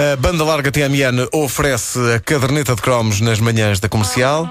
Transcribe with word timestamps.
A 0.00 0.16
banda 0.16 0.42
larga 0.42 0.72
TMN 0.72 1.28
oferece 1.30 1.98
a 2.14 2.20
caderneta 2.20 2.74
de 2.74 2.80
cromos 2.80 3.20
nas 3.20 3.38
manhãs 3.38 3.80
da 3.80 3.86
comercial. 3.86 4.48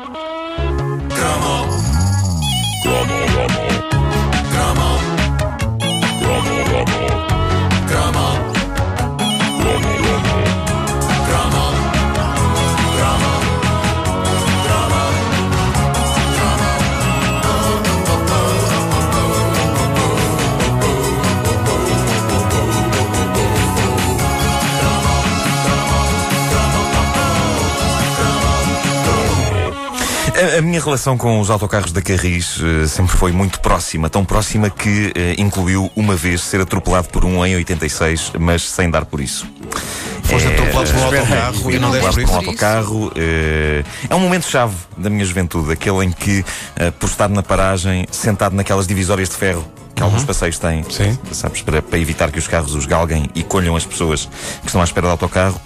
A 30.60 30.62
minha 30.62 30.82
relação 30.84 31.18
com 31.18 31.40
os 31.40 31.50
autocarros 31.50 31.94
da 31.94 32.02
Carris 32.02 32.60
eh, 32.62 32.86
sempre 32.86 33.16
foi 33.16 33.32
muito 33.32 33.62
próxima, 33.62 34.10
tão 34.10 34.26
próxima 34.26 34.70
que 34.70 35.10
eh, 35.16 35.36
incluiu 35.38 35.90
uma 35.96 36.18
vez 36.18 36.42
ser 36.42 36.60
atropelado 36.60 37.08
por 37.08 37.24
um 37.24 37.46
em 37.46 37.56
86, 37.56 38.34
mas 38.38 38.70
sem 38.70 38.90
dar 38.92 39.06
por 39.06 39.22
isso. 39.22 39.48
Foste 40.24 40.50
É, 40.50 40.52
atropelado 40.54 40.92
por 40.92 41.00
um 41.00 41.04
autocarro 41.06 41.72
e 41.72 41.80
não 41.80 41.92
deste 41.92 42.10
por 42.10 42.24
por 42.24 42.32
um 42.32 42.36
autocarro. 42.36 43.12
eh, 43.16 43.84
é 44.10 44.14
um 44.16 44.20
momento-chave 44.20 44.76
da 44.98 45.10
minha 45.10 45.24
juventude, 45.24 45.72
aquele 45.72 46.04
em 46.04 46.12
que, 46.12 46.44
por 47.00 47.08
estar 47.08 47.30
na 47.30 47.42
paragem, 47.42 48.06
sentado 48.12 48.54
naquelas 48.54 48.86
divisórias 48.86 49.30
de 49.30 49.38
ferro 49.38 49.66
que 49.96 50.04
alguns 50.04 50.26
passeios 50.26 50.60
têm, 50.60 50.84
Sim. 50.90 51.18
sabes, 51.32 51.62
para, 51.62 51.82
para 51.82 51.98
evitar 52.00 52.32
que 52.32 52.40
os 52.40 52.48
carros 52.50 52.76
os 52.76 52.86
galguem 52.86 53.30
e 53.34 53.44
colham 53.44 53.78
as 53.78 53.86
pessoas 53.86 54.26
que 54.62 54.68
estão 54.68 54.82
à 54.82 54.84
espera 54.84 55.08
do 55.08 55.12
autocarro. 55.12 55.60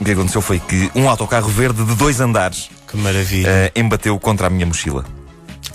O 0.00 0.04
que 0.04 0.10
aconteceu 0.10 0.42
foi 0.42 0.58
que 0.58 0.90
um 0.94 1.08
autocarro 1.08 1.48
verde 1.48 1.82
de 1.84 1.94
dois 1.94 2.20
andares 2.20 2.68
Que 2.94 3.00
maravilha. 3.00 3.48
eh, 3.48 3.72
embateu 3.76 4.18
contra 4.20 4.46
a 4.46 4.50
minha 4.50 4.66
mochila. 4.66 5.04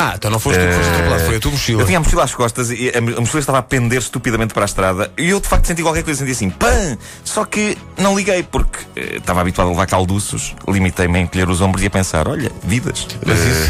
Ah, 0.01 0.13
então 0.15 0.31
não 0.31 0.39
foste 0.39 0.59
tu 0.61 0.65
que 0.65 0.73
foste 0.75 0.89
atropelado, 0.91 1.25
foi 1.25 1.35
a 1.35 1.39
tua 1.41 1.51
mochila. 1.51 1.81
Eu 1.81 1.85
tinha 1.85 1.97
a 1.97 2.01
mochila 2.01 2.23
às 2.23 2.33
costas 2.33 2.71
e 2.71 2.89
a, 2.95 3.01
mochila 3.01 3.39
estava 3.41 3.57
a 3.57 3.61
pender 3.61 3.97
estupidamente 3.99 4.53
para 4.53 4.63
a 4.63 4.65
estrada 4.65 5.11
e 5.17 5.29
eu 5.29 5.41
de 5.41 5.47
facto 5.49 5.65
senti 5.65 5.81
qualquer 5.81 6.03
coisa, 6.03 6.19
senti 6.19 6.31
assim, 6.31 6.49
pã! 6.49 6.97
Só 7.25 7.43
que 7.43 7.77
não 7.97 8.15
liguei 8.17 8.41
porque 8.43 8.79
eh, 8.95 9.17
estava 9.17 9.41
habituado 9.41 9.67
a 9.67 9.71
levar 9.71 9.87
calduços, 9.87 10.55
limitei-me 10.69 11.17
a 11.17 11.21
encolher 11.21 11.49
os 11.49 11.59
ombros 11.59 11.83
e 11.83 11.87
a 11.87 11.89
pensar, 11.89 12.29
olha, 12.29 12.49
vidas. 12.63 13.07
Eh, 13.27 13.69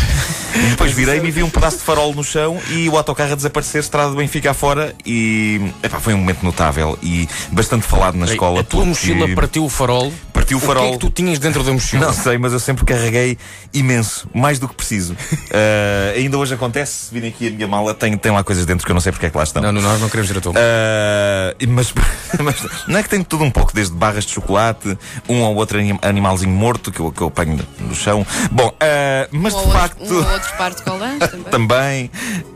e 0.56 0.70
depois 0.70 0.92
virei-me 0.94 1.30
e 1.30 1.32
vi 1.32 1.42
um 1.42 1.50
pedaço 1.50 1.78
de 1.78 1.84
farol 1.84 2.14
no 2.14 2.24
chão 2.24 2.60
e 2.70 2.88
o 2.90 2.98
autocarro 2.98 3.34
a 3.34 3.36
desaparecer, 3.36 3.82
estrada 3.82 4.12
do 4.12 4.18
Benfica 4.18 4.52
afora 4.52 4.94
e 5.04 5.60
epá, 5.82 6.00
foi 6.00 6.14
um 6.14 6.18
momento 6.18 6.44
notável 6.44 6.98
e 7.02 7.28
bastante 7.52 7.88
falado 7.88 8.16
na 8.16 8.26
escola. 8.26 8.60
a 8.62 8.64
tua 8.64 8.84
porque 8.86 8.90
mochila 8.90 9.28
partiu 9.36 9.66
o 9.66 9.70
farol. 9.70 10.14
Partiu 10.50 10.58
o 10.58 10.58
O 10.58 10.62
que 10.62 10.68
farol. 10.68 10.88
é 10.90 10.92
que 10.94 10.98
tu 10.98 11.10
tinhas 11.12 11.38
dentro 11.38 11.64
da 11.64 11.72
mochila? 11.72 12.08
Não 12.08 12.14
sei, 12.14 12.40
mas 12.40 12.54
eu 12.54 12.60
sempre 12.60 12.84
carreguei 12.84 13.38
imenso, 13.72 14.28
mais 14.34 14.58
do 14.58 14.68
que 14.68 14.74
preciso. 14.74 15.16
Eh, 15.52 16.14
ainda 16.18 16.38
hoje 16.38 16.54
acontece, 16.54 17.06
se 17.08 17.14
virem 17.14 17.30
aqui 17.30 17.48
a 17.48 17.52
minha 17.52 17.68
mala, 17.68 17.94
tem, 17.94 18.16
tem 18.18 18.32
lá 18.32 18.44
coisas 18.44 18.66
dentro 18.68 18.86
que 18.86 18.92
eu 18.92 18.94
não 18.94 19.02
sei 19.02 19.12
porque 19.12 19.26
é 19.26 19.30
que 19.30 19.38
lá 19.38 19.44
estão. 19.44 19.62
Não, 19.64 19.72
não, 19.72 19.82
nós 19.82 20.00
não 20.00 20.08
queremos 20.08 20.30
ir 20.30 20.38
a 20.38 20.42
tua. 20.42 20.54
Ah, 20.56 21.56
mas, 21.68 21.92
mas 22.40 22.56
não 22.88 23.00
é 23.00 23.04
que 23.04 23.10
tem 23.10 23.24
tudo 23.24 23.44
um 23.44 23.50
pouco, 23.52 23.74
desde 23.74 23.94
barras 23.96 24.26
de 24.26 24.32
chocolate, 24.34 24.96
um 25.28 25.42
ou 25.42 25.56
outro 25.56 25.80
anim- 25.80 25.98
animalzinho 26.04 26.52
morto 26.52 26.92
que 26.92 27.00
eu, 27.00 27.12
que 27.12 27.22
eu 27.22 27.28
apanho 27.28 27.60
no 27.80 27.96
chão. 27.96 28.26
Bom, 28.52 28.72
ah, 28.80 29.28
mas 29.32 29.54
Um 29.54 29.58
de 29.58 29.64
ou 29.64 29.66
outro- 29.74 29.80
facto. 29.82 30.14
Um 30.14 30.18
ou 30.24 30.32
outro 30.34 30.58
par 30.58 30.74
de 30.76 30.82
colãs 30.84 31.20
também. 31.30 31.44
Também. 31.52 32.12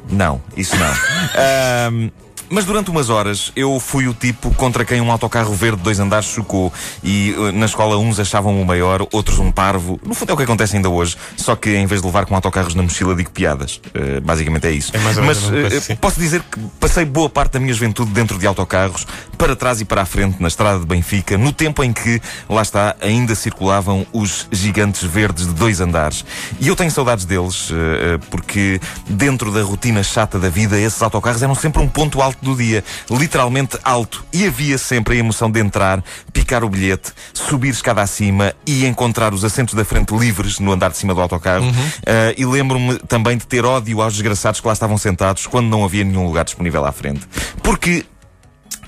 Não, 0.09 0.41
isso 0.55 0.75
não. 0.77 2.11
Mas 2.53 2.65
durante 2.65 2.91
umas 2.91 3.09
horas 3.09 3.51
eu 3.55 3.79
fui 3.79 4.07
o 4.07 4.13
tipo 4.13 4.53
contra 4.53 4.85
quem 4.85 5.01
um 5.01 5.11
autocarro 5.11 5.55
verde 5.55 5.77
de 5.77 5.83
dois 5.85 5.99
andares 5.99 6.27
chocou. 6.27 6.71
E 7.03 7.35
eh, 7.35 7.51
na 7.51 7.65
escola 7.65 7.97
uns 7.97 8.19
achavam 8.19 8.61
o 8.61 8.63
maior, 8.63 9.07
outros 9.11 9.39
um 9.39 9.51
parvo. 9.51 9.99
No 10.05 10.13
fundo 10.13 10.29
é 10.29 10.33
o 10.33 10.37
que 10.37 10.43
acontece 10.43 10.75
ainda 10.75 10.87
hoje. 10.87 11.17
Só 11.35 11.55
que 11.55 11.71
em 11.71 11.87
vez 11.87 12.01
de 12.01 12.05
levar 12.05 12.27
com 12.27 12.35
autocarros 12.35 12.75
na 12.75 12.83
mochila, 12.83 13.15
digo 13.15 13.31
piadas. 13.31 13.81
Eh, 13.95 14.19
basicamente 14.19 14.67
é 14.67 14.71
isso. 14.71 14.95
É 14.95 14.99
mas 14.99 15.17
menos 15.17 15.47
a 15.47 15.51
mesma 15.51 15.61
coisa, 15.61 15.75
eh, 15.77 15.81
sim. 15.81 15.95
posso 15.95 16.19
dizer 16.19 16.43
que 16.43 16.59
passei 16.79 17.05
boa 17.05 17.27
parte 17.27 17.53
da 17.53 17.59
minha 17.59 17.73
juventude 17.73 18.11
dentro 18.11 18.37
de 18.37 18.45
autocarros, 18.45 19.07
para 19.35 19.55
trás 19.55 19.81
e 19.81 19.85
para 19.85 20.03
a 20.03 20.05
frente, 20.05 20.39
na 20.39 20.47
estrada 20.47 20.79
de 20.79 20.85
Benfica, 20.85 21.39
no 21.39 21.51
tempo 21.51 21.83
em 21.83 21.91
que, 21.91 22.21
lá 22.47 22.61
está, 22.61 22.95
ainda 23.01 23.33
circulavam 23.33 24.05
os 24.13 24.47
gigantes 24.51 25.01
verdes 25.01 25.47
de 25.47 25.53
dois 25.53 25.81
andares. 25.81 26.23
E 26.59 26.67
eu 26.67 26.75
tenho 26.75 26.91
saudades 26.91 27.25
deles, 27.25 27.71
eh, 27.71 28.19
porque 28.29 28.79
dentro 29.09 29.51
da 29.51 29.63
rotina 29.63 30.03
chata 30.03 30.37
da 30.37 30.49
vida, 30.49 30.79
esses 30.79 31.01
autocarros 31.01 31.41
eram 31.41 31.55
sempre 31.55 31.81
um 31.81 31.87
ponto 31.87 32.21
alto 32.21 32.42
do 32.43 32.55
dia, 32.55 32.83
literalmente 33.09 33.77
alto. 33.83 34.23
E 34.31 34.45
havia 34.45 34.77
sempre 34.77 35.15
a 35.15 35.17
emoção 35.17 35.49
de 35.49 35.59
entrar, 35.59 36.03
picar 36.31 36.63
o 36.63 36.69
bilhete, 36.69 37.11
subir 37.33 37.69
escada 37.69 38.01
acima 38.01 38.53
e 38.65 38.85
encontrar 38.85 39.33
os 39.33 39.43
assentos 39.43 39.73
da 39.73 39.85
frente 39.85 40.15
livres 40.15 40.59
no 40.59 40.71
andar 40.71 40.91
de 40.91 40.97
cima 40.97 41.13
do 41.13 41.21
autocarro. 41.21 41.65
Eh, 42.05 42.35
e 42.37 42.45
lembro-me 42.45 42.99
também 43.07 43.37
de 43.37 43.45
ter 43.47 43.65
ódio 43.65 44.01
aos 44.01 44.13
desgraçados 44.13 44.59
que 44.59 44.67
lá 44.67 44.73
estavam 44.73 44.97
sentados 44.97 45.47
quando 45.47 45.67
não 45.67 45.83
havia 45.83 46.03
nenhum 46.03 46.25
lugar 46.25 46.45
disponível 46.45 46.85
à 46.85 46.91
frente. 46.91 47.21
Porque 47.61 48.05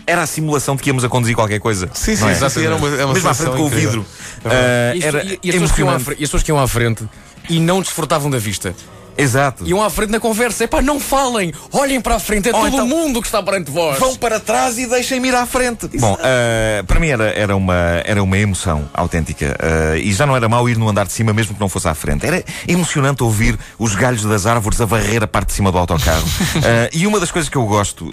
era 0.08 0.22
a 0.22 0.28
simulação 0.28 0.76
de 0.76 0.84
que 0.84 0.90
íamos 0.90 1.04
a 1.04 1.10
conduzir 1.10 1.36
qualquer 1.36 1.60
coisa. 1.60 1.90
Sim, 1.94 2.16
sim, 2.16 2.28
é? 2.28 2.32
exatamente. 2.32 2.68
Era 2.68 2.76
uma, 2.76 2.88
é 2.90 3.06
uma 3.06 3.14
Mesmo 3.14 3.30
à 3.30 3.34
frente 3.34 3.56
com 3.56 3.64
o 3.64 3.70
vidro. 3.70 4.06
É. 4.46 4.92
Ah, 4.94 4.96
E 4.96 5.04
era 5.04 5.24
e, 5.24 5.40
e 5.42 5.50
as 5.50 5.56
pessoas 5.56 5.72
que 5.72 5.82
iam 5.82 5.90
à 5.90 5.94
emocionante. 5.94 6.04
frente, 6.04 6.20
e 6.20 6.24
as 6.24 6.30
pessoas 6.30 6.44
que 6.44 6.52
iam 6.52 6.60
à 6.60 6.68
frente 6.68 7.04
e 7.50 7.60
não 7.60 7.82
desfrutavam 7.82 8.30
da 8.30 8.38
vista. 8.38 8.76
Exato. 9.18 9.66
Iam 9.66 9.82
à 9.82 9.90
frente 9.90 10.12
na 10.12 10.20
conversa. 10.20 10.64
Epá, 10.64 10.82
não 10.82 11.00
falem! 11.00 11.54
Olhem 11.72 12.02
para 12.02 12.16
a 12.16 12.20
frente, 12.20 12.50
é 12.50 12.54
Ou 12.54 12.62
todo 12.62 12.74
então- 12.74 12.86
o 12.86 12.90
mundo 12.90 13.22
que 13.22 13.28
está 13.28 13.42
perante 13.42 13.72
vós. 13.72 14.00
Vão 14.00 14.16
para 14.16 14.40
trás 14.40 14.78
e 14.78 14.86
deixem-me 14.86 15.30
ir 15.30 15.36
à 15.36 15.46
frente. 15.46 15.88
Bom, 15.98 16.18
ah, 16.20 16.84
para 16.86 17.00
mim 17.00 17.08
era, 17.08 17.26
era, 17.30 17.56
uma, 17.56 18.02
era 18.06 18.22
uma 18.22 18.38
emoção 18.38 18.90
autêntica. 18.94 19.56
Ah, 19.60 19.98
e 19.98 20.12
já 20.14 20.26
não 20.26 20.36
era 20.36 20.48
mau 20.50 20.68
ir 20.70 20.78
no 20.78 20.88
andar 20.90 21.06
de 21.06 21.14
cima, 21.14 21.34
mesmo 21.34 21.54
que 21.56 21.60
não 21.60 21.70
fosse 21.70 21.88
à 21.88 21.94
frente. 21.94 22.26
Era 22.26 22.44
emocionante 22.68 23.24
ouvir 23.24 23.58
os 23.80 23.96
galhos 23.96 24.24
das 24.24 24.46
árvores 24.46 24.80
a 24.82 24.86
varrer 24.86 25.24
a 25.24 25.28
parte 25.28 25.48
de 25.48 25.54
cima 25.54 25.72
do 25.72 25.78
autocarro. 25.78 26.26
Ah, 26.58 26.90
e 26.94 27.08
uma 27.08 27.20
das 27.20 27.32
coisas 27.32 27.50
que 27.50 27.58
eu 27.58 27.66
gosto 27.66 28.12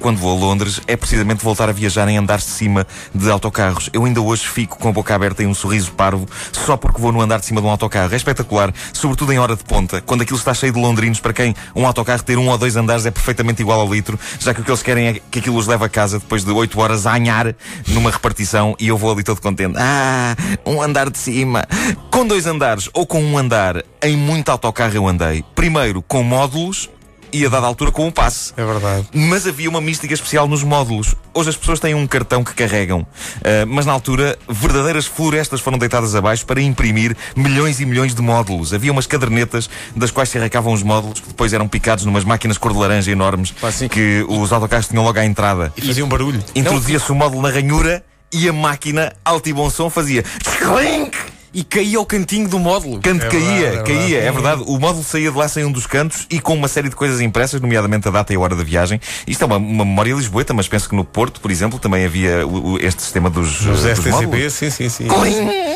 quando 0.00 0.18
vou 0.18 0.36
a 0.36 0.40
Londres 0.40 0.80
é 0.86 0.96
precisamente 0.96 1.42
voltar 1.42 1.68
a 1.68 1.72
viajar 1.72 2.08
em 2.08 2.18
andares 2.18 2.44
de 2.44 2.50
cima 2.50 2.86
de 3.14 3.30
autocarros. 3.30 3.90
Eu 3.92 4.04
ainda 4.04 4.20
hoje 4.20 4.46
fico 4.46 4.78
com 4.78 4.88
a 4.88 4.92
boca 4.92 5.14
aberta 5.14 5.42
e 5.42 5.46
um 5.46 5.54
sorriso 5.54 5.92
parvo 5.92 6.26
só 6.52 6.76
porque 6.76 7.00
vou 7.00 7.12
no 7.12 7.20
andar 7.20 7.40
de 7.40 7.46
cima 7.46 7.60
de 7.60 7.66
um 7.66 7.70
autocarro. 7.70 8.12
É 8.12 8.16
espetacular, 8.16 8.72
sobretudo 8.92 9.32
em 9.32 9.38
hora 9.38 9.56
de 9.56 9.64
ponta, 9.64 10.00
quando 10.04 10.22
aquilo 10.22 10.38
está 10.38 10.54
cheio 10.54 10.72
de 10.72 10.78
londrinos 10.78 11.20
para 11.20 11.32
quem 11.32 11.54
um 11.74 11.86
autocarro 11.86 12.22
ter 12.22 12.38
um 12.38 12.48
ou 12.48 12.58
dois 12.58 12.76
andares 12.76 13.06
é 13.06 13.10
perfeitamente 13.10 13.62
igual 13.62 13.80
ao 13.80 13.92
litro, 13.92 14.18
já 14.38 14.54
que 14.54 14.60
o 14.60 14.64
que 14.64 14.70
eles 14.70 14.82
querem 14.82 15.06
é 15.08 15.12
que 15.30 15.38
aquilo 15.38 15.56
os 15.56 15.66
leve 15.66 15.84
a 15.84 15.88
casa 15.88 16.18
depois 16.18 16.44
de 16.44 16.50
8 16.50 16.80
horas 16.80 17.06
a 17.06 17.14
anhar 17.14 17.54
numa 17.88 18.10
repartição 18.10 18.74
e 18.78 18.88
eu 18.88 18.96
vou 18.96 19.12
ali 19.12 19.22
todo 19.22 19.40
contente. 19.40 19.74
Ah, 19.78 20.36
um 20.64 20.82
andar 20.82 21.10
de 21.10 21.18
cima. 21.18 21.64
Com 22.10 22.26
dois 22.26 22.46
andares 22.46 22.88
ou 22.92 23.06
com 23.06 23.22
um 23.22 23.38
andar, 23.38 23.82
em 24.02 24.16
muito 24.16 24.50
autocarro 24.50 24.94
eu 24.94 25.06
andei. 25.06 25.44
Primeiro 25.54 26.02
com 26.02 26.22
módulos 26.22 26.90
e 27.34 27.44
a 27.44 27.48
dada 27.48 27.66
altura 27.66 27.90
com 27.90 28.06
um 28.06 28.12
passe. 28.12 28.52
É 28.56 28.64
verdade. 28.64 29.08
Mas 29.12 29.44
havia 29.44 29.68
uma 29.68 29.80
mística 29.80 30.14
especial 30.14 30.46
nos 30.46 30.62
módulos. 30.62 31.16
Hoje 31.34 31.50
as 31.50 31.56
pessoas 31.56 31.80
têm 31.80 31.92
um 31.92 32.06
cartão 32.06 32.44
que 32.44 32.54
carregam. 32.54 33.04
Ah, 33.42 33.66
mas 33.66 33.84
na 33.84 33.92
altura, 33.92 34.38
verdadeiras 34.48 35.04
florestas 35.04 35.60
foram 35.60 35.76
deitadas 35.76 36.14
abaixo 36.14 36.46
para 36.46 36.62
imprimir 36.62 37.16
milhões 37.34 37.80
e 37.80 37.86
milhões 37.86 38.14
de 38.14 38.22
módulos. 38.22 38.72
Havia 38.72 38.92
umas 38.92 39.08
cadernetas 39.08 39.68
das 39.96 40.12
quais 40.12 40.28
se 40.28 40.38
arrancavam 40.38 40.72
os 40.72 40.84
módulos 40.84 41.18
que 41.18 41.26
depois 41.26 41.52
eram 41.52 41.66
picados 41.66 42.04
numas 42.04 42.22
máquinas 42.22 42.56
cor 42.56 42.72
de 42.72 42.78
laranja 42.78 43.10
enormes 43.10 43.50
Pá, 43.50 43.72
que 43.90 44.24
os 44.28 44.52
autocarros 44.52 44.86
tinham 44.86 45.02
logo 45.02 45.18
à 45.18 45.24
entrada. 45.24 45.72
E 45.76 45.82
fazia 45.82 46.04
um 46.04 46.08
barulho. 46.08 46.40
Introduzia-se 46.54 47.10
o 47.10 47.16
módulo 47.16 47.42
na 47.42 47.50
ranhura 47.50 48.04
e 48.32 48.48
a 48.48 48.52
máquina, 48.52 49.12
alto 49.24 49.48
e 49.48 49.52
bom 49.52 49.68
som, 49.68 49.90
fazia 49.90 50.22
clink! 50.22 51.33
E 51.54 51.62
caía 51.62 51.98
ao 51.98 52.04
cantinho 52.04 52.48
do 52.48 52.58
módulo. 52.58 53.00
Canto 53.00 53.24
É 53.26 53.28
caía, 53.28 53.44
verdade, 53.70 53.76
é 53.76 53.82
caía, 53.82 54.08
verdade. 54.08 54.26
é 54.26 54.32
verdade. 54.32 54.62
O 54.66 54.78
módulo 54.78 55.04
saía 55.04 55.30
de 55.30 55.36
lá 55.38 55.46
sem 55.46 55.64
um 55.64 55.70
dos 55.70 55.86
cantos 55.86 56.26
e 56.28 56.40
com 56.40 56.52
uma 56.54 56.66
série 56.66 56.88
de 56.88 56.96
coisas 56.96 57.20
impressas, 57.20 57.60
nomeadamente 57.60 58.08
a 58.08 58.10
data 58.10 58.32
e 58.32 58.36
a 58.36 58.40
hora 58.40 58.56
da 58.56 58.64
viagem. 58.64 59.00
Isto 59.26 59.42
é 59.42 59.46
uma, 59.46 59.56
uma 59.56 59.84
memória 59.84 60.12
lisboeta, 60.14 60.52
mas 60.52 60.66
penso 60.66 60.88
que 60.88 60.96
no 60.96 61.04
Porto, 61.04 61.40
por 61.40 61.50
exemplo, 61.50 61.78
também 61.78 62.04
havia 62.04 62.44
o- 62.46 62.72
o- 62.72 62.78
este 62.80 63.00
sistema 63.02 63.30
dos, 63.30 63.64
eh, 63.64 63.70
dos 63.70 63.84
FTCB, 63.86 64.10
módulos. 64.26 64.52
sim, 64.52 64.70
sim, 64.70 64.88
sim. 64.88 65.06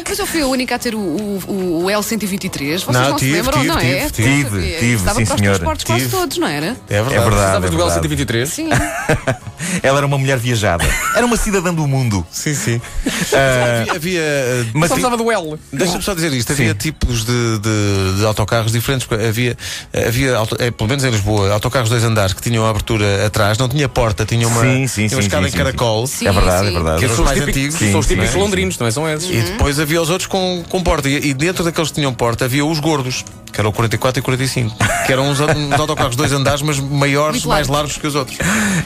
Mas 0.08 0.18
eu 0.18 0.26
fui 0.26 0.40
a 0.42 0.46
única 0.46 0.74
a 0.74 0.78
ter 0.78 0.94
o, 0.94 0.98
o, 0.98 1.84
o 1.84 1.86
L123. 1.86 2.78
Vocês 2.80 2.86
não, 2.88 2.92
Não, 3.10 3.18
se 3.18 3.24
tive, 3.24 3.36
lembram, 3.36 3.52
tive, 3.60 3.66
não 3.68 3.78
é? 3.78 4.10
tive, 4.10 4.10
tive. 4.10 4.38
Estava 4.38 4.78
Tive, 4.78 4.94
Estava 4.94 5.18
sim, 5.20 5.24
para 5.26 5.34
os 5.34 5.40
senhora. 5.40 5.58
transportes 5.58 5.84
quase 5.84 6.04
Tive. 6.06 6.16
todos, 6.16 6.38
não 6.38 6.48
era? 6.48 6.66
É 6.88 7.02
verdade. 7.02 7.14
É 7.14 7.20
verdade. 7.20 7.30
Precisavas 7.30 7.70
do 7.70 7.76
é 7.76 7.84
verdade. 7.84 8.08
L123? 8.08 8.46
Sim. 8.46 8.68
Ela 9.82 9.98
era 9.98 10.06
uma 10.06 10.18
mulher 10.18 10.38
viajada. 10.38 10.84
Era 11.14 11.24
uma 11.26 11.36
cidadã 11.36 11.72
do 11.74 11.86
mundo. 11.86 12.26
Sim, 12.30 12.54
sim. 12.54 12.80
Ah, 13.32 13.82
Havia. 13.82 13.94
havia, 13.94 14.22
mas 14.74 14.88
Só 14.88 14.94
precisava 14.94 15.16
do 15.16 15.30
L. 15.30 15.56
Deixa-me 15.72 16.02
só 16.02 16.14
dizer 16.14 16.32
isto, 16.32 16.52
havia 16.52 16.68
Sim. 16.72 16.74
tipos 16.78 17.24
de, 17.24 17.58
de, 17.58 18.18
de 18.18 18.24
autocarros 18.24 18.72
diferentes. 18.72 19.06
Havia, 19.28 19.56
havia 20.06 20.36
auto- 20.36 20.56
eh, 20.58 20.70
pelo 20.70 20.88
menos 20.88 21.04
em 21.04 21.10
Lisboa, 21.10 21.52
autocarros 21.52 21.88
dois 21.90 22.04
andares 22.04 22.32
que 22.32 22.42
tinham 22.42 22.64
a 22.64 22.70
abertura 22.70 23.26
atrás, 23.26 23.58
não 23.58 23.68
tinha 23.68 23.88
porta, 23.88 24.24
tinha 24.24 24.46
uma, 24.46 24.60
Sim, 24.62 24.86
sim, 24.86 25.06
tinha 25.06 25.16
uma 25.16 25.22
sim, 25.22 25.28
escada 25.28 25.48
sim, 25.48 25.54
em 25.54 25.58
caracol. 25.58 26.06
sim. 26.06 26.26
é 26.26 26.32
verdade, 26.32 26.64
é 26.64 26.68
sim. 26.68 26.74
verdade. 26.74 27.00
Que 27.06 27.14
São 27.14 27.24
os 27.24 27.30
típicos, 27.32 27.48
antigos, 27.48 27.90
são 27.90 28.00
os 28.00 28.06
típicos 28.06 28.30
sim, 28.30 28.36
sim. 28.36 28.40
londrinos, 28.42 28.78
não 28.78 28.86
é? 28.86 28.90
São 28.90 29.08
esses. 29.08 29.28
E 29.30 29.40
depois 29.52 29.78
havia 29.80 30.00
os 30.02 30.10
outros 30.10 30.26
com, 30.26 30.64
com 30.68 30.82
porta. 30.82 31.08
E, 31.08 31.28
e 31.28 31.34
dentro 31.34 31.64
daqueles 31.64 31.90
que 31.90 31.96
tinham 31.96 32.12
porta 32.14 32.44
havia 32.44 32.64
os 32.64 32.78
gordos, 32.80 33.24
que 33.52 33.60
eram 33.60 33.70
o 33.70 33.72
44 33.72 34.18
e 34.20 34.22
45. 34.22 34.76
Que 35.06 35.12
eram 35.12 35.28
uns, 35.30 35.40
uns 35.40 35.72
autocarros 35.80 36.16
dois 36.16 36.32
andares, 36.32 36.62
mas 36.62 36.78
maiores, 36.78 37.36
Muito 37.44 37.48
mais 37.48 37.66
largos. 37.68 37.96
largos 37.96 37.96
que 37.98 38.06
os 38.06 38.14
outros. 38.14 38.38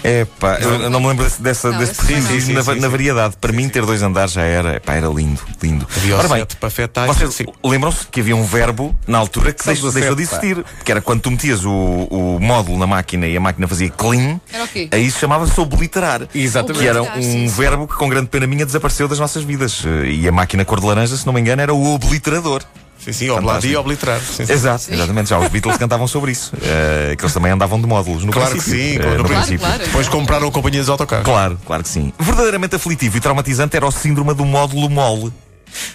Epá, 0.05 0.59
eu 0.63 0.91
não 0.91 1.01
me 1.01 1.09
lembro 1.09 1.25
desse, 1.25 1.43
dessa, 1.43 1.71
Não, 1.71 1.79
desse 1.79 1.95
Sim, 1.95 2.21
sim, 2.41 2.53
na, 2.53 2.63
sim, 2.63 2.75
na 2.75 2.81
sim. 2.81 2.89
variedade. 2.89 3.35
Para 3.41 3.53
mim, 3.53 3.69
ter 3.69 3.85
dois 3.85 4.03
andares 4.03 4.33
já 4.33 4.43
era, 4.43 4.77
epá, 4.77 4.95
era 4.95 5.09
lindo, 5.09 5.41
lindo. 5.63 5.87
Havia 5.97 6.17
Ora 6.17 6.29
bem, 6.29 6.47
para 6.59 6.71
fetais, 6.71 7.07
vocês 7.07 7.35
sim. 7.35 7.45
lembram-se 7.65 8.07
que 8.07 8.21
havia 8.21 8.37
um 8.37 8.45
verbo 8.45 8.95
na 9.07 9.19
altura 9.19 9.53
que 9.53 9.65
deixou, 9.65 9.91
17, 9.91 9.95
deixou 10.01 10.17
de 10.17 10.27
pá. 10.27 10.37
existir. 10.47 10.65
Que 10.85 10.93
era 10.93 11.01
quando 11.01 11.21
tu 11.21 11.31
metias 11.31 11.65
o, 11.65 11.71
o 11.71 12.39
módulo 12.41 12.79
na 12.79 12.87
máquina 12.87 13.27
e 13.27 13.37
a 13.37 13.41
máquina 13.41 13.67
fazia 13.69 13.91
clean, 13.91 14.41
Era 14.53 14.65
o 14.65 14.69
quê? 14.69 14.89
aí 14.91 15.11
se 15.11 15.19
chamava-se 15.19 15.59
obliterar. 15.61 16.27
Exatamente. 16.35 16.83
Que 16.83 16.89
era 16.89 17.03
um 17.03 17.23
sim, 17.23 17.23
sim. 17.23 17.47
verbo 17.49 17.87
que, 17.87 17.95
com 17.95 18.09
grande 18.09 18.29
pena 18.29 18.47
minha, 18.47 18.65
desapareceu 18.67 19.09
das 19.09 19.19
nossas 19.19 19.43
vidas. 19.45 19.85
E 20.07 20.27
a 20.29 20.33
máquina 20.33 20.65
cor 20.65 20.81
de 20.81 20.87
laranja, 20.87 21.17
se 21.17 21.27
não 21.27 21.33
me 21.33 21.41
engano, 21.41 21.63
era 21.63 21.75
o 21.75 21.95
obliterador. 21.95 22.63
Sim, 23.05 23.13
sim, 23.13 23.31
obladir 23.31 23.73
e 23.73 23.77
obliterar. 23.77 24.21
Sim, 24.21 24.47
sim. 24.47 24.53
Exato, 24.53 24.93
exatamente. 24.93 25.29
Já 25.31 25.39
os 25.39 25.49
Beatles 25.49 25.77
cantavam 25.77 26.07
sobre 26.07 26.31
isso. 26.33 26.53
eh, 26.63 27.15
que 27.17 27.25
eles 27.25 27.35
também 27.35 27.51
andavam 27.53 27.81
de 27.81 27.87
módulos. 27.87 28.25
No 28.25 28.31
Claro 28.33 28.51
que 28.55 28.61
princípio. 28.61 28.81
sim, 28.81 28.95
Eh, 28.95 28.99
claro, 28.99 29.19
no 29.19 29.25
claro, 29.25 29.35
princípio. 29.43 29.67
claro. 29.67 29.85
Depois 29.85 30.09
compraram 30.09 30.49
a 30.49 30.53
companhia 30.53 30.81
dos 30.81 30.89
autocarros. 30.89 31.25
Claro, 31.25 31.59
claro 31.67 31.83
que 31.83 31.89
sim. 31.89 32.13
Verdadeiramente 32.19 32.77
aflitivo 32.77 33.17
e 33.17 33.21
traumatizante 33.21 33.77
era 33.77 33.87
o 33.87 33.91
síndrome 33.91 34.35
do 34.35 34.45
módulo 34.45 34.89
mole. 34.89 35.33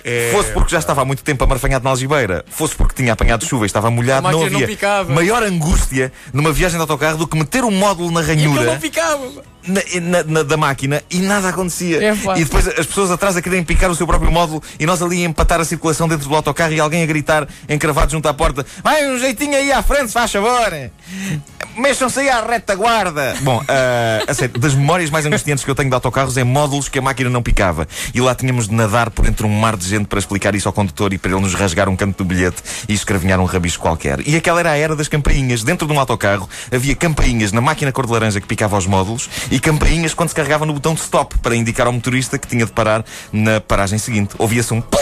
É- 0.04 0.32
Fosse 0.34 0.50
porque 0.54 0.72
já 0.72 0.80
estava 0.80 1.04
há 1.04 1.06
muito 1.06 1.22
tempo 1.24 1.44
amarfanhado 1.44 1.84
na 1.84 1.92
algibeira, 1.92 2.44
fosse 2.50 2.74
porque 2.76 2.96
tinha 2.96 3.14
apanhado 3.14 3.46
chuva 3.46 3.64
e 3.64 3.68
estava 3.68 3.92
molhado, 3.92 4.24
não 4.24 4.40
não 4.40 4.46
havia 4.48 4.66
picava. 4.66 5.14
maior 5.14 5.44
angústia 5.44 6.12
numa 6.34 6.52
viagem 6.52 6.78
de 6.78 6.82
autocarro 6.82 7.16
do 7.20 7.28
que 7.28 7.38
meter 7.38 7.64
um 7.64 7.70
módulo 7.70 8.10
na 8.10 8.22
ranhura 8.22 8.64
não 8.74 8.80
ficava. 8.82 9.30
Na, 9.68 10.24
na- 10.24 10.44
da 10.44 10.58
máquina 10.58 11.02
e 11.10 11.18
nada 11.20 11.50
acontecia. 11.50 12.04
É 12.04 12.14
e 12.40 12.44
depois 12.44 12.68
as 12.68 12.86
pessoas 12.86 13.12
atrás 13.12 13.36
a 13.38 13.42
quererem 13.42 13.64
picar 13.64 13.90
o 13.92 13.96
seu 13.96 14.08
próprio 14.08 14.32
módulo 14.32 14.62
e 14.80 14.86
nós 14.86 15.02
ali 15.02 15.24
a 15.24 15.28
empatar 15.28 15.60
a 15.60 15.66
circulação 15.66 16.08
dentro 16.08 16.28
do 16.28 16.36
autocarro 16.36 16.74
e 16.74 16.80
alguém 16.80 17.04
a 17.04 17.06
gritar 17.06 17.48
encravado 17.68 18.12
junto 18.12 18.28
à 18.28 18.34
porta: 18.34 18.66
Vai 18.84 19.08
um 19.10 19.20
jeitinho 19.20 19.56
aí 19.56 19.72
à 19.72 19.82
frente, 19.82 20.12
faz 20.12 20.32
favor! 20.32 20.72
Mexam-se 21.76 22.20
aí 22.22 22.30
à 22.30 22.44
retaguarda! 22.46 23.36
Bom, 23.42 23.64
ah, 23.68 24.24
a 24.28 24.34
sério, 24.34 24.60
das 24.60 24.74
memórias 24.74 25.10
mais 25.12 25.26
angustiantes 25.26 25.64
que 25.64 25.70
eu 25.70 25.76
tenho 25.76 25.90
de 25.90 25.94
autocarros 25.96 26.36
é 26.38 26.44
módulos 26.44 26.90
que 26.90 26.98
a 26.98 27.02
máquina 27.02 27.30
não 27.30 27.44
picava. 27.44 27.88
E 28.14 28.20
lá 28.22 28.34
tínhamos 28.34 28.68
de 28.68 28.74
nadar 28.74 29.10
por 29.12 29.28
entre 29.28 29.46
um 29.46 29.50
mar 29.60 29.76
de 29.78 29.88
gente 29.88 30.06
para 30.08 30.18
explicar 30.18 30.56
isso 30.56 30.68
ao 30.68 30.74
condutor 30.74 31.14
e 31.14 31.18
para 31.18 31.32
ele 31.32 31.42
nos 31.42 31.54
rasgar 31.54 31.88
um 31.88 31.96
canto 31.96 32.18
do 32.18 32.26
bilhete 32.26 32.64
e 32.90 32.94
escravinhar 32.94 33.40
um 33.40 33.46
rabisco 33.46 33.84
qualquer. 33.84 34.28
E 34.28 34.36
aquela 34.36 34.60
era 34.60 34.72
a 34.72 34.78
era 34.78 34.96
das 34.96 35.08
campainhas. 35.08 35.64
Dentro 35.64 35.88
de 35.88 35.94
um 35.94 36.00
autocarro 36.00 36.50
havia 36.72 36.96
campainhas 36.96 37.52
na 37.52 37.62
máquina 37.62 37.92
cor 37.92 38.06
de 38.08 38.12
laranja 38.12 38.42
que 38.42 38.48
picava 38.48 38.76
os 38.78 38.88
módulos 38.88 39.30
e 39.52 39.57
campainhas 39.60 40.14
quando 40.14 40.30
se 40.30 40.36
carregava 40.36 40.66
no 40.66 40.74
botão 40.74 40.94
de 40.94 41.02
stop 41.02 41.38
para 41.40 41.56
indicar 41.56 41.88
ao 41.88 41.94
motorista 41.94 42.38
que 42.38 42.48
tinha 42.48 42.66
de 42.66 42.72
parar 42.72 43.04
na 43.32 43.60
paragem 43.62 43.98
seguinte. 44.00 44.36
Ouvia-se 44.38 44.74
um 44.74 44.82
plim 44.82 44.98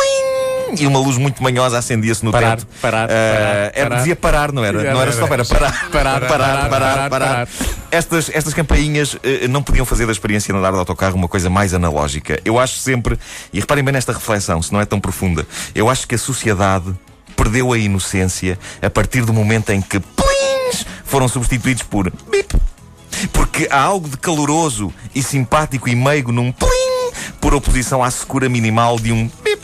e 0.80 0.88
uma 0.88 1.00
luz 1.00 1.18
muito 1.18 1.42
manhosa 1.42 1.78
acendia-se 1.78 2.26
no 2.26 2.32
Parar, 2.32 2.58
teto. 2.58 2.68
parar, 2.82 3.06
Ah, 3.06 3.08
parar, 3.08 3.72
era, 3.74 3.90
parar. 3.90 3.96
Dizia 3.98 4.16
parar, 4.16 4.52
não 4.52 4.64
era? 4.66 4.94
Não 4.94 5.02
era 5.02 5.12
stop, 5.12 5.32
era 5.32 5.46
parar. 5.46 5.90
Parar, 5.92 6.20
parar, 6.20 6.28
parar, 6.28 6.70
parar, 6.70 6.70
parar, 6.70 7.10
parar. 7.10 7.48
Estas, 7.92 8.30
estas 8.34 8.54
campainhas 8.54 9.16
eh, 9.24 9.48
não 9.48 9.64
podiam 9.64 9.86
fazer 9.86 10.06
da 10.06 10.12
experiência 10.12 10.52
de 10.54 10.60
andar 10.60 10.72
de 10.72 10.78
autocarro 10.80 11.16
uma 11.16 11.28
coisa 11.28 11.50
mais 11.50 11.74
analógica. 11.74 12.40
Eu 12.44 12.60
acho 12.60 12.78
sempre, 12.80 13.18
e 13.54 13.60
reparem 13.60 13.84
bem 13.84 13.94
nesta 13.94 14.12
reflexão, 14.12 14.62
se 14.62 14.74
não 14.74 14.82
é 14.82 14.86
tão 14.86 15.00
profunda, 15.00 15.46
eu 15.74 15.90
acho 15.90 16.08
que 16.08 16.16
a 16.16 16.18
sociedade 16.18 16.94
perdeu 17.38 17.72
a 17.72 17.78
inocência 17.78 18.58
a 18.82 18.90
partir 18.90 19.22
do 19.24 19.32
momento 19.34 19.70
em 19.72 19.82
que 19.82 20.00
plins 20.00 20.86
foram 21.06 21.28
substituídos 21.28 21.84
por 21.84 22.12
bip. 22.30 22.54
Porque 23.32 23.68
há 23.72 23.80
algo 23.80 24.10
de 24.10 24.18
caloroso 24.18 24.94
e 25.14 25.22
simpático 25.22 25.90
e 25.90 25.96
meigo 25.96 26.32
num 26.32 26.52
plim 26.52 27.12
por 27.40 27.54
oposição 27.54 28.04
à 28.04 28.12
secura 28.12 28.50
minimal 28.50 29.00
de 29.00 29.12
um 29.12 29.30
bip. 29.44 29.62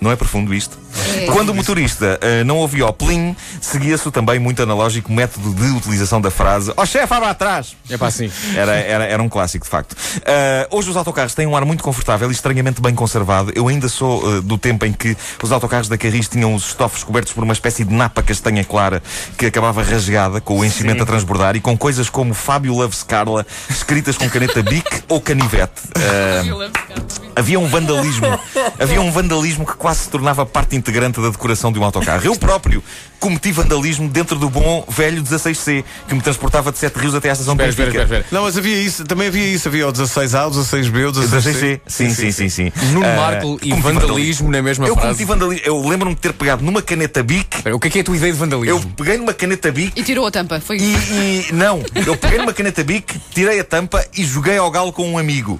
Não 0.00 0.10
é 0.10 0.16
profundo 0.16 0.54
isto? 0.54 0.85
É. 1.16 1.26
Quando 1.26 1.50
o 1.50 1.54
motorista 1.54 2.18
eh, 2.20 2.44
não 2.44 2.58
ouvia 2.58 2.86
o 2.86 2.92
plim, 2.92 3.34
seguia-se 3.60 4.10
também 4.10 4.38
muito 4.38 4.62
analógico 4.62 5.12
método 5.12 5.54
de 5.54 5.66
utilização 5.76 6.20
da 6.20 6.30
frase 6.30 6.72
Ó 6.76 6.84
chefe, 6.84 7.12
abra 7.12 7.30
atrás! 7.30 7.76
É 7.88 7.96
para 7.96 8.08
assim. 8.08 8.30
Era, 8.54 8.72
era, 8.72 9.04
era 9.04 9.22
um 9.22 9.28
clássico, 9.28 9.64
de 9.64 9.70
facto. 9.70 9.96
Ah, 10.24 10.66
hoje 10.70 10.90
os 10.90 10.96
autocarros 10.96 11.34
têm 11.34 11.46
um 11.46 11.56
ar 11.56 11.64
muito 11.64 11.82
confortável 11.82 12.28
e 12.30 12.32
estranhamente 12.32 12.80
bem 12.80 12.94
conservado. 12.94 13.52
Eu 13.54 13.68
ainda 13.68 13.88
sou 13.88 14.22
ah, 14.26 14.40
do 14.40 14.58
tempo 14.58 14.84
em 14.84 14.92
que 14.92 15.16
os 15.42 15.52
autocarros 15.52 15.88
da 15.88 15.96
Carris 15.96 16.28
tinham 16.28 16.54
os 16.54 16.68
estofos 16.68 17.02
cobertos 17.02 17.32
por 17.32 17.44
uma 17.44 17.52
espécie 17.52 17.84
de 17.84 17.94
napa 17.94 18.22
castanha 18.22 18.64
clara 18.64 19.02
que 19.36 19.46
acabava 19.46 19.82
rasgada 19.82 20.40
com 20.40 20.60
o 20.60 20.64
enchimento 20.64 21.02
a 21.02 21.06
transbordar 21.06 21.56
e 21.56 21.60
com 21.60 21.76
coisas 21.76 22.08
como 22.08 22.34
Fábio 22.34 22.74
Loves 22.74 23.02
Carla 23.02 23.46
escritas 23.68 24.16
com 24.16 24.28
caneta 24.28 24.62
Bic 24.62 25.02
ou 25.08 25.20
canivete. 25.20 25.82
Ah, 25.96 27.25
havia 27.36 27.60
um 27.60 27.68
vandalismo. 27.68 28.26
Havia 28.80 29.00
um 29.00 29.10
vandalismo 29.10 29.64
que 29.64 29.74
quase 29.74 30.00
se 30.00 30.08
tornava 30.10 30.44
parte 30.44 30.76
integrante 30.76 31.20
da 31.20 31.30
decoração 31.30 31.70
de 31.72 31.78
um 31.78 31.84
autocarro. 31.84 32.22
Eu 32.24 32.36
próprio 32.36 32.82
cometi 33.18 33.50
vandalismo 33.52 34.06
dentro 34.08 34.38
do 34.38 34.50
bom 34.50 34.84
velho 34.88 35.22
16C, 35.22 35.82
que 36.08 36.14
me 36.14 36.20
transportava 36.20 36.70
de 36.70 36.78
Sete 36.78 36.98
Rios 36.98 37.14
até 37.14 37.30
à 37.30 37.32
estação 37.32 37.56
de 37.56 37.62
Espera, 37.64 37.88
espera, 37.88 38.04
espera. 38.04 38.20
espera. 38.20 38.36
Não, 38.38 38.44
mas 38.46 38.56
havia 38.58 38.76
isso, 38.80 39.04
também 39.04 39.28
havia 39.28 39.46
isso, 39.46 39.68
havia 39.68 39.88
o 39.88 39.92
16A, 39.92 40.48
o 40.48 40.50
16B, 40.50 41.08
o 41.08 41.12
16C. 41.12 41.40
16C. 41.42 41.80
Sim, 41.86 42.10
sim, 42.10 42.32
sim, 42.32 42.48
sim. 42.48 42.72
Nuno 42.92 43.06
Ah, 43.06 43.16
Marco 43.16 43.58
e 43.62 43.72
vandalismo 43.72 44.50
na 44.50 44.60
mesma 44.62 44.86
Eu 44.86 44.94
frase. 44.94 45.08
cometi 45.08 45.24
vandalismo. 45.24 45.62
Eu 45.66 45.88
lembro-me 45.88 46.14
de 46.14 46.20
ter 46.20 46.32
pegado 46.34 46.62
numa 46.64 46.82
caneta 46.82 47.22
Bic. 47.22 47.62
O 47.72 47.78
que 47.80 47.88
é 47.88 47.90
que 47.90 47.98
é 47.98 48.00
a 48.02 48.04
tua 48.04 48.16
ideia 48.16 48.32
de 48.32 48.38
Eu 48.38 48.46
vandalismo? 48.46 48.92
peguei 48.96 49.16
numa 49.16 49.32
caneta 49.34 49.70
Bic 49.72 49.92
E 49.98 50.02
tirou 50.02 50.26
a 50.26 50.30
tampa. 50.30 50.60
Foi 50.60 50.76
e, 50.76 50.82
e- 50.82 51.46
Não, 51.52 51.82
eu 52.06 52.16
peguei 52.16 52.38
numa 52.38 52.52
caneta 52.52 52.82
Bic, 52.84 53.18
tirei 53.34 53.58
a 53.60 53.64
tampa 53.64 54.04
e 54.16 54.24
joguei 54.24 54.58
ao 54.58 54.70
galo 54.70 54.92
com 54.92 55.08
um 55.10 55.16
amigo. 55.18 55.58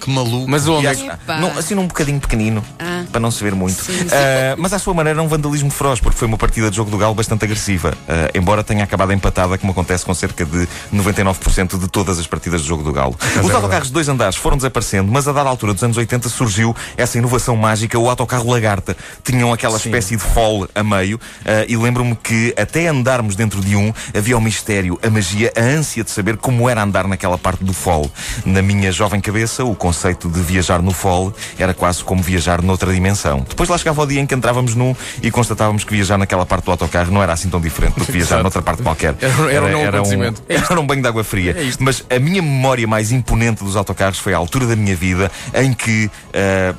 Que 0.00 0.10
maluco. 0.10 0.46
Mas 0.50 0.66
onde? 0.66 0.86
É 0.86 0.94
não, 1.40 1.58
assim 1.58 1.74
num 1.74 1.86
bocadinho 1.86 2.18
pequenino, 2.20 2.64
Ah. 2.78 3.04
para 3.10 3.20
não 3.20 3.30
se 3.30 3.42
ver 3.44 3.54
muito. 3.54 3.74
Sim, 3.82 3.92
sim. 3.98 4.06
Ah, 4.12 4.54
mas 4.58 4.72
à 4.72 4.78
sua 4.78 4.94
maneira 4.94 5.18
era 5.18 5.22
um 5.24 5.28
vandalismo 5.28 5.70
feroz, 5.70 6.00
porque 6.00 6.18
foi 6.18 6.26
uma 6.26 6.38
partida 6.38 6.70
de 6.70 6.76
jogo 6.76 6.90
do 6.90 6.96
Galo 6.98 7.14
bastante 7.14 7.44
agressiva. 7.44 7.92
Ah, 8.08 8.30
embora 8.34 8.64
tenha 8.64 8.82
acabado 8.84 9.12
empatada, 9.12 9.58
como 9.58 9.72
acontece 9.72 10.04
com 10.04 10.14
cerca 10.14 10.44
de 10.44 10.66
99% 10.92 11.78
de 11.78 11.88
todas 11.88 12.18
as 12.18 12.26
partidas 12.26 12.62
de 12.62 12.68
jogo 12.68 12.82
do 12.82 12.92
Galo. 12.92 13.16
Os 13.44 13.50
autocarros 13.50 13.88
de 13.88 13.92
dois 13.94 14.08
andares 14.08 14.36
foram 14.36 14.56
desaparecendo, 14.56 15.10
mas 15.10 15.26
a 15.28 15.32
dada 15.32 15.48
altura 15.48 15.74
dos 15.74 15.82
anos 15.82 15.96
80 15.96 16.28
surgiu 16.28 16.74
essa 16.96 17.18
inovação 17.18 17.56
mágica, 17.56 17.98
o 17.98 18.08
autocarro 18.08 18.48
lagarta. 18.50 18.96
Tinham 19.24 19.52
aquela 19.52 19.76
espécie 19.76 20.16
de 20.16 20.22
fole 20.22 20.66
a 20.74 20.82
meio, 20.82 21.20
ah, 21.44 21.64
e 21.68 21.76
lembro-me 21.76 22.14
que 22.16 22.54
até 22.56 22.86
andarmos 22.88 23.36
dentro 23.36 23.60
de 23.60 23.76
um, 23.76 23.92
havia 24.16 24.36
o 24.36 24.40
mistério, 24.40 24.98
a 25.02 25.10
magia, 25.10 25.52
a 25.56 25.60
ânsia 25.60 26.04
de 26.04 26.10
saber 26.10 26.36
como 26.36 26.68
era 26.68 26.82
andar 26.82 27.06
naquela 27.06 27.36
parte 27.38 27.64
do 27.64 27.72
fole. 27.72 28.10
Na 28.44 28.62
minha 28.62 28.90
jovem 28.92 29.20
cabeça, 29.20 29.64
o 29.64 29.74
conceito 29.90 30.28
de 30.28 30.40
viajar 30.40 30.80
no 30.80 30.92
fole 30.92 31.32
era 31.58 31.74
quase 31.74 32.04
como 32.04 32.22
viajar 32.22 32.62
noutra 32.62 32.92
dimensão. 32.92 33.44
Depois 33.48 33.68
lá 33.68 33.76
chegava 33.76 34.00
o 34.02 34.06
dia 34.06 34.20
em 34.20 34.26
que 34.26 34.34
entrávamos 34.34 34.76
num 34.76 34.94
e 35.20 35.30
constatávamos 35.32 35.82
que 35.82 35.92
viajar 35.92 36.16
naquela 36.16 36.46
parte 36.46 36.64
do 36.66 36.70
autocarro 36.70 37.10
não 37.10 37.20
era 37.20 37.32
assim 37.32 37.48
tão 37.50 37.60
diferente 37.60 37.98
do 37.98 38.04
que 38.06 38.12
viajar 38.12 38.36
Exato. 38.36 38.42
noutra 38.44 38.62
parte 38.62 38.82
qualquer. 38.82 39.16
Era- 39.20 39.52
era 39.52 39.66
um 39.66 39.70
novo 39.72 39.88
acontecimento. 39.88 40.42
É 40.48 40.54
era 40.70 40.80
um 40.80 40.86
banho 40.86 41.02
de 41.02 41.08
água 41.08 41.24
fria. 41.24 41.56
Mas 41.80 42.04
a 42.08 42.18
minha 42.20 42.40
memória 42.40 42.86
mais 42.86 43.10
imponente 43.10 43.64
dos 43.64 43.74
autocarros 43.74 44.18
foi 44.20 44.32
a 44.32 44.36
altura 44.36 44.66
da 44.66 44.76
minha 44.76 44.94
vida 44.94 45.30
em 45.54 45.72
que. 45.72 46.08
ah, 46.32 46.72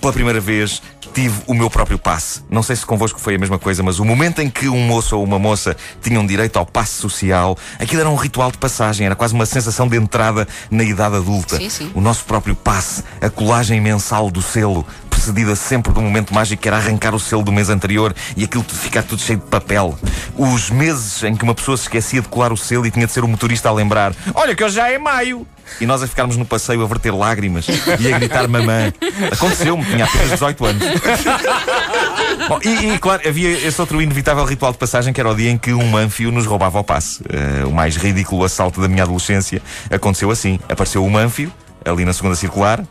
pela 0.00 0.12
primeira 0.12 0.40
vez 0.40 0.82
tive 1.12 1.42
o 1.46 1.54
meu 1.54 1.68
próprio 1.68 1.98
passe. 1.98 2.42
Não 2.48 2.62
sei 2.62 2.76
se 2.76 2.86
convosco 2.86 3.20
foi 3.20 3.34
a 3.34 3.38
mesma 3.38 3.58
coisa, 3.58 3.82
mas 3.82 3.98
o 3.98 4.04
momento 4.04 4.40
em 4.40 4.48
que 4.48 4.68
um 4.68 4.80
moço 4.86 5.16
ou 5.16 5.24
uma 5.24 5.38
moça 5.38 5.76
tinham 6.00 6.24
direito 6.24 6.56
ao 6.56 6.64
passe 6.64 6.92
social, 6.92 7.56
aquilo 7.78 8.00
era 8.00 8.10
um 8.10 8.14
ritual 8.14 8.50
de 8.50 8.58
passagem, 8.58 9.06
era 9.06 9.16
quase 9.16 9.34
uma 9.34 9.46
sensação 9.46 9.88
de 9.88 9.96
entrada 9.96 10.46
na 10.70 10.84
idade 10.84 11.16
adulta. 11.16 11.56
Sim, 11.56 11.68
sim. 11.68 11.90
O 11.94 12.00
nosso 12.00 12.24
próprio 12.24 12.54
passe, 12.54 13.02
a 13.20 13.28
colagem 13.28 13.80
mensal 13.80 14.30
do 14.30 14.40
selo, 14.40 14.86
precedida 15.20 15.54
sempre 15.54 15.92
de 15.92 15.98
um 15.98 16.02
momento 16.02 16.32
mágico 16.32 16.62
que 16.62 16.66
era 16.66 16.78
arrancar 16.78 17.14
o 17.14 17.20
selo 17.20 17.42
do 17.42 17.52
mês 17.52 17.68
anterior 17.68 18.14
e 18.34 18.44
aquilo 18.44 18.64
ficar 18.64 19.02
tudo 19.02 19.20
cheio 19.20 19.38
de 19.38 19.44
papel. 19.44 19.98
Os 20.34 20.70
meses 20.70 21.22
em 21.22 21.36
que 21.36 21.44
uma 21.44 21.54
pessoa 21.54 21.76
se 21.76 21.82
esquecia 21.82 22.22
de 22.22 22.28
colar 22.28 22.50
o 22.54 22.56
selo 22.56 22.86
e 22.86 22.90
tinha 22.90 23.06
de 23.06 23.12
ser 23.12 23.22
o 23.22 23.28
motorista 23.28 23.68
a 23.68 23.72
lembrar: 23.72 24.14
Olha, 24.34 24.54
que 24.54 24.64
hoje 24.64 24.76
já 24.76 24.90
é 24.90 24.96
maio! 24.96 25.46
E 25.78 25.84
nós 25.84 26.02
a 26.02 26.06
ficarmos 26.06 26.38
no 26.38 26.46
passeio 26.46 26.82
a 26.82 26.86
verter 26.86 27.12
lágrimas 27.12 27.66
e 27.68 28.12
a 28.12 28.18
gritar 28.18 28.48
mamã. 28.48 28.92
Aconteceu-me, 29.30 29.84
tinha 29.84 30.04
apenas 30.04 30.30
18 30.30 30.64
anos. 30.64 30.82
Bom, 32.48 32.58
e, 32.64 32.94
e, 32.94 32.98
claro, 32.98 33.22
havia 33.28 33.50
esse 33.50 33.80
outro 33.80 34.00
inevitável 34.00 34.44
ritual 34.44 34.72
de 34.72 34.78
passagem 34.78 35.12
que 35.12 35.20
era 35.20 35.30
o 35.30 35.34
dia 35.34 35.50
em 35.50 35.58
que 35.58 35.72
um 35.72 35.86
manfio 35.86 36.32
nos 36.32 36.46
roubava 36.46 36.80
o 36.80 36.84
passe. 36.84 37.22
Eh, 37.28 37.64
o 37.66 37.70
mais 37.70 37.96
ridículo 37.96 38.42
assalto 38.42 38.80
da 38.80 38.88
minha 38.88 39.02
adolescência 39.02 39.62
aconteceu 39.90 40.30
assim. 40.30 40.58
Apareceu 40.68 41.04
o 41.04 41.10
manfio, 41.10 41.52
ali 41.84 42.04
na 42.04 42.12
segunda 42.12 42.34
circular, 42.34 42.84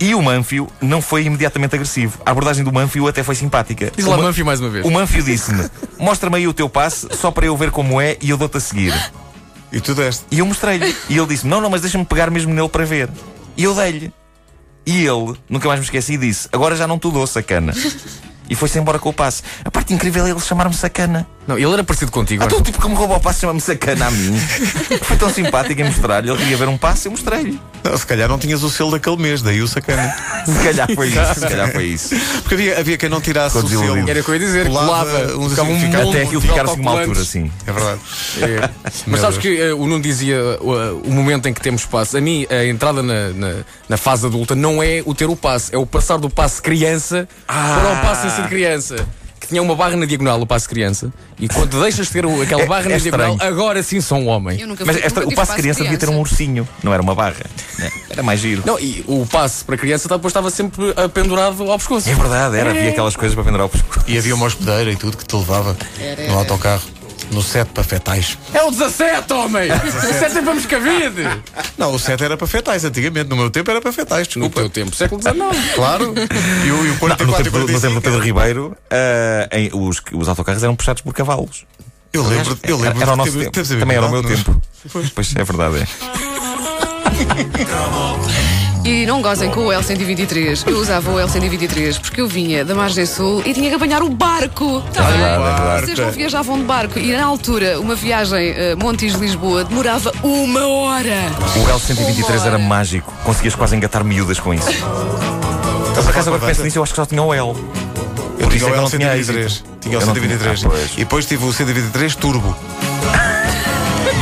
e 0.00 0.14
o 0.14 0.22
manfio 0.22 0.68
não 0.80 1.00
foi 1.02 1.24
imediatamente 1.24 1.74
agressivo. 1.74 2.18
A 2.24 2.30
abordagem 2.30 2.62
do 2.64 2.72
manfio 2.72 3.08
até 3.08 3.22
foi 3.22 3.34
simpática. 3.34 3.90
Diz 3.96 4.04
lá 4.06 4.14
O 4.16 4.18
ma- 4.18 4.24
Manfio 4.28 4.44
mais 4.46 4.60
uma 4.60 4.68
vez. 4.70 4.84
O 4.86 4.90
manfio 4.90 5.22
disse-me: 5.22 5.68
Mostra-me 5.98 6.36
aí 6.36 6.46
o 6.48 6.52
teu 6.52 6.68
passe, 6.68 7.08
só 7.12 7.30
para 7.30 7.46
eu 7.46 7.56
ver 7.56 7.70
como 7.70 8.00
é 8.00 8.16
e 8.20 8.30
eu 8.30 8.36
dou-te 8.36 8.56
a 8.56 8.60
seguir. 8.60 8.94
E 9.72 9.80
tu 9.80 9.94
deste. 9.94 10.24
E 10.30 10.38
eu 10.38 10.46
mostrei-lhe. 10.46 10.94
E 11.08 11.16
ele 11.18 11.26
disse: 11.26 11.46
Não, 11.46 11.60
não, 11.60 11.68
mas 11.70 11.80
deixa-me 11.82 12.04
pegar 12.04 12.30
mesmo 12.30 12.52
nele 12.54 12.68
para 12.68 12.84
ver. 12.84 13.08
E 13.56 13.64
eu 13.64 13.74
dei-lhe. 13.74 14.12
E 14.86 15.04
ele, 15.04 15.34
nunca 15.48 15.68
mais 15.68 15.80
me 15.80 15.84
esqueci, 15.84 16.16
disse: 16.16 16.48
Agora 16.52 16.74
já 16.76 16.86
não 16.86 16.98
te 16.98 17.10
dou, 17.10 17.26
sacana. 17.26 17.74
E 18.48 18.54
foi-se 18.54 18.78
embora 18.78 18.98
com 18.98 19.10
o 19.10 19.12
passe. 19.12 19.42
A 19.64 19.70
parte 19.70 19.92
incrível 19.92 20.24
é 20.26 20.30
ele 20.30 20.40
chamar-me 20.40 20.74
sacana. 20.74 21.26
Não, 21.48 21.58
ele 21.58 21.72
era 21.72 21.82
parecido 21.82 22.12
contigo. 22.12 22.42
Ah, 22.42 22.46
então, 22.46 22.60
tipo, 22.60 22.78
como 22.78 22.94
roubou 22.94 23.16
o 23.16 23.20
passe, 23.20 23.40
chama-me 23.40 23.60
sacana 23.62 24.08
a 24.08 24.10
mim. 24.10 24.36
Foi 25.00 25.16
tão 25.16 25.32
simpático 25.32 25.80
em 25.80 25.84
mostrar-lhe. 25.84 26.28
Ele 26.28 26.36
queria 26.36 26.58
ver 26.58 26.68
um 26.68 26.76
passe 26.76 27.06
e 27.06 27.08
eu 27.08 27.12
mostrei-lhe. 27.12 27.58
Se 27.96 28.06
calhar 28.06 28.28
não 28.28 28.38
tinhas 28.38 28.62
o 28.62 28.68
selo 28.68 28.90
daquele 28.90 29.16
mês, 29.16 29.40
daí 29.40 29.62
o 29.62 29.66
sacana. 29.66 30.14
Se 30.44 30.62
calhar 30.62 30.88
foi 30.94 31.08
isso. 31.08 31.34
Se 31.34 31.40
calhar 31.40 31.72
foi 31.72 31.84
isso. 31.84 32.14
Porque 32.42 32.54
havia, 32.54 32.78
havia 32.78 32.98
quem 32.98 33.08
não 33.08 33.20
tirasse 33.20 33.56
Ficou 33.62 33.80
o 33.80 33.82
selo. 33.82 34.10
Era 34.10 34.20
o 34.20 34.24
que 34.24 34.30
eu 34.30 34.34
ia 34.34 34.40
dizer, 34.40 34.66
colava, 34.66 35.36
uns 35.38 35.50
ficava 35.50 35.70
assim, 35.70 35.78
um 35.78 35.86
ficava- 35.86 36.10
Até 36.10 36.22
aquilo 36.22 36.40
ficar 36.42 36.64
assim 36.66 36.80
uma 36.80 36.90
altura 36.90 37.20
assim. 37.20 37.50
É 37.66 37.72
verdade. 37.72 38.00
É. 38.42 38.70
Mas 39.06 39.20
sabes 39.20 39.38
que 39.38 39.58
eh, 39.58 39.72
o 39.72 39.86
Nuno 39.86 40.02
dizia 40.02 40.36
eh, 40.36 40.58
o, 40.60 41.10
momento 41.10 41.48
em 41.48 41.54
que 41.54 41.62
temos 41.62 41.86
passe. 41.86 42.16
A 42.18 42.20
mim, 42.20 42.46
a 42.50 42.66
entrada 42.66 43.02
na, 43.02 43.30
na, 43.30 43.54
na 43.88 43.96
fase 43.96 44.26
adulta 44.26 44.54
não 44.54 44.82
é 44.82 45.02
o 45.06 45.14
ter 45.14 45.30
o 45.30 45.36
passe, 45.36 45.74
é 45.74 45.78
o 45.78 45.86
passar 45.86 46.18
do 46.18 46.28
passe 46.28 46.60
criança 46.60 47.26
para 47.46 47.92
o 47.92 48.02
passe 48.02 48.26
em 48.26 48.30
ser 48.30 48.48
criança. 48.48 49.06
Tinha 49.48 49.62
uma 49.62 49.74
barra 49.74 49.96
na 49.96 50.04
diagonal, 50.04 50.40
o 50.40 50.46
passe 50.46 50.68
criança, 50.68 51.10
e 51.40 51.48
quando 51.48 51.80
deixas 51.80 52.06
de 52.08 52.12
ter 52.12 52.26
o- 52.26 52.42
aquela 52.42 52.62
É- 52.62 52.66
barra 52.66 52.86
é 52.86 52.88
na 52.92 52.98
diagonal, 52.98 53.32
estranho. 53.32 53.52
agora 53.52 53.82
sim 53.82 54.00
sou 54.00 54.18
um 54.18 54.28
homem. 54.28 54.60
Eu 54.60 54.66
nunca 54.68 54.84
Mas 54.84 54.96
esta, 54.96 55.08
nunca 55.08 55.20
o 55.20 55.28
tive 55.30 55.36
passe 55.36 55.54
criança 55.54 55.82
devia 55.82 55.98
ter 55.98 56.08
um 56.10 56.18
ursinho, 56.20 56.68
não 56.82 56.92
era 56.92 57.02
uma 57.02 57.14
barra. 57.14 57.46
né? 57.78 57.90
Era 58.10 58.22
mais 58.22 58.40
giro. 58.40 58.62
Não, 58.66 58.78
e 58.78 59.04
o 59.06 59.24
passe 59.26 59.64
para 59.64 59.76
criança 59.76 60.08
tá, 60.08 60.16
depois 60.16 60.30
estava 60.32 60.50
sempre 60.50 60.92
eh, 60.96 61.08
pendurado 61.08 61.70
ao 61.70 61.78
pescoço. 61.78 62.08
É 62.10 62.14
verdade, 62.14 62.56
era. 62.56 62.70
Havia 62.70 62.90
aquelas 62.90 63.16
coisas 63.16 63.34
para 63.34 63.44
pendurar 63.44 63.66
o 63.66 63.68
pescoço. 63.70 64.04
E 64.06 64.18
havia 64.18 64.34
uma 64.34 64.46
hospedeira 64.46 64.90
e 64.92 64.96
tudo 64.96 65.16
que 65.16 65.24
te 65.24 65.34
levava 65.36 65.76
no 66.28 66.38
autocarro, 66.38 66.82
no 67.30 67.42
set 67.42 67.68
para 67.68 67.84
fetais. 67.84 68.38
É 68.54 68.62
o 68.62 68.70
17, 68.70 69.32
homem! 69.32 69.70
O 69.72 69.78
17 69.78 70.38
é 70.38 70.42
para 70.42 70.54
Moscavide! 70.54 71.42
Não, 71.76 71.94
o 71.94 71.98
set 71.98 72.22
era 72.22 72.36
para 72.36 72.46
fetais 72.46 72.84
antigamente, 72.84 73.28
no 73.28 73.36
meu 73.36 73.50
tempo 73.50 73.70
era 73.70 73.80
para 73.80 73.92
fetais, 73.92 74.26
No 74.28 74.48
desculpa. 74.48 74.60
teu 74.60 74.70
tempo, 74.70 74.94
século 74.96 75.20
XIX. 75.22 75.74
Claro. 75.74 76.14
E 76.66 76.70
o, 76.70 76.86
e 76.86 76.88
o 76.90 76.92
Não, 76.92 76.98
44 76.98 77.26
no, 77.26 77.32
e 77.32 77.44
tempo, 77.44 77.50
do- 77.50 77.58
no 77.60 77.66
45. 77.66 77.80
tempo 77.80 77.94
do 77.94 78.00
Pedro 78.02 78.20
Ribeiro, 78.20 78.76
ah, 78.90 79.48
em- 79.52 79.70
os, 79.72 80.00
os 80.12 80.28
autocarros 80.28 80.62
eram 80.62 80.74
puxados 80.76 81.02
por 81.02 81.12
cavalos. 81.14 81.64
Eu 82.12 82.22
lembro, 82.26 82.58
eu 82.62 82.76
lembro 82.78 83.02
era 83.02 83.10
o 83.10 83.12
de 83.12 83.18
nosso 83.18 83.32
tempo. 83.38 83.62
ver 83.62 83.78
Também 83.80 83.96
era 83.96 84.06
o 84.06 84.10
meu 84.10 84.22
tempo. 84.24 84.60
Pois 85.14 85.36
é 85.36 85.44
verdade. 85.44 85.76
É. 85.82 85.86
E 88.88 89.04
não 89.04 89.20
gozem 89.20 89.50
com 89.50 89.66
o 89.66 89.68
L123. 89.68 90.66
Eu 90.66 90.78
usava 90.78 91.10
o 91.10 91.16
L123 91.16 92.00
porque 92.00 92.22
eu 92.22 92.26
vinha 92.26 92.64
da 92.64 92.74
margem 92.74 93.04
sul 93.04 93.42
e 93.44 93.52
tinha 93.52 93.68
que 93.68 93.74
apanhar 93.74 94.02
o 94.02 94.08
barco. 94.08 94.80
Tá 94.94 95.02
bem? 95.02 95.84
Vocês 95.84 95.98
não 95.98 96.10
viajavam 96.10 96.56
de 96.58 96.64
barco. 96.64 96.98
E 96.98 97.12
na 97.12 97.26
altura, 97.26 97.78
uma 97.78 97.94
viagem 97.94 98.52
uh, 98.52 98.78
Montes-Lisboa 98.82 99.64
demorava 99.64 100.10
uma 100.22 100.66
hora. 100.66 101.16
O 101.54 101.78
L123 101.78 102.46
era 102.46 102.58
mágico. 102.58 103.12
Conseguias 103.24 103.54
quase 103.54 103.76
engatar 103.76 104.02
miúdas 104.02 104.40
com 104.40 104.54
isso. 104.54 104.66
Mas 105.94 106.04
por 106.06 106.10
acaso 106.10 106.30
agora 106.30 106.46
penso 106.46 106.62
nisso, 106.62 106.78
eu 106.78 106.82
acho 106.82 106.92
que 106.94 106.96
só 106.96 107.04
tinha 107.04 107.22
o 107.22 107.34
L. 107.34 107.40
Eu 107.48 107.54
Por 107.54 108.48
tinha 108.48 108.56
isso 108.56 108.64
é 108.64 108.68
o 108.68 108.72
que 108.72 108.78
eu 108.78 108.82
não 108.82 108.88
tinha 108.90 109.14
L123. 109.14 109.44
êxito. 109.44 109.64
Tinha 109.82 109.98
o 109.98 110.00
Eu 110.00 110.06
não 110.06 110.14
123. 110.14 110.60
tinha. 110.60 110.70
Ah, 110.70 110.74
pois. 110.74 110.92
e 110.94 110.96
depois 110.96 111.26
tive 111.26 111.44
o 111.44 111.52
123 111.52 112.16
Turbo. 112.16 112.56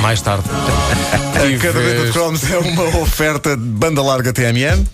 Mais 0.00 0.20
tarde. 0.20 0.44
A 0.48 1.58
caderneta 1.58 2.06
de 2.06 2.12
cromos 2.12 2.50
é 2.50 2.58
uma 2.58 2.84
oferta 2.98 3.56
de 3.56 3.62
banda 3.62 4.02
larga 4.02 4.32
TMN. 4.32 4.86